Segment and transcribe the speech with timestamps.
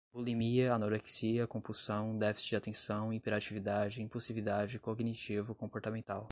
[0.13, 6.27] bulimia, anorexia, compulsão, déficit de atenção, hiperatividade, impulsividade, cognitivo, comportamental